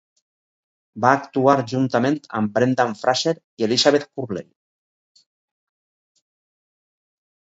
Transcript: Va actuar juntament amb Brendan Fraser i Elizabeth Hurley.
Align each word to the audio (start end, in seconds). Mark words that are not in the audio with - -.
Va 1.03 1.09
actuar 1.17 1.53
juntament 1.71 2.15
amb 2.39 2.55
Brendan 2.55 2.95
Fraser 3.01 3.33
i 3.35 3.65
Elizabeth 3.67 4.07
Hurley. 4.07 5.27